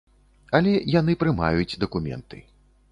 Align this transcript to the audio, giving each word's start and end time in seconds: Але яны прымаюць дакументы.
Але 0.59 0.73
яны 0.99 1.13
прымаюць 1.21 1.79
дакументы. 1.87 2.37